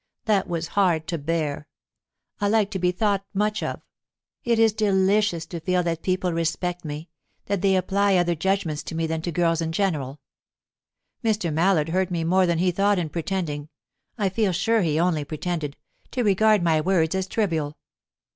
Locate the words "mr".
11.23-11.53